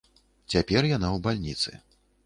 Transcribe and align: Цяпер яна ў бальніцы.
Цяпер 0.53 0.81
яна 0.95 1.07
ў 1.15 1.17
бальніцы. 1.29 1.71